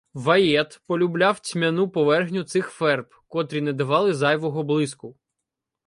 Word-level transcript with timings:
Ваєт 0.13 0.81
полюбляв 0.87 1.39
тьмяну 1.39 1.89
поверхню 1.89 2.43
цих 2.43 2.69
ферб, 2.69 3.09
котрі 3.27 3.61
не 3.61 3.73
давали 3.73 4.13
зайвого 4.13 4.63
блиску. 4.63 5.17